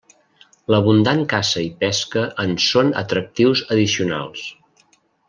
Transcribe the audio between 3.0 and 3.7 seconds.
atractius